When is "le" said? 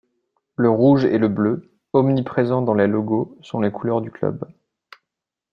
0.55-0.67, 1.19-1.27